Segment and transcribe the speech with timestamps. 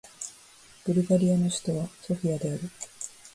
[0.83, 2.61] ブルガリアの首都はソフィアである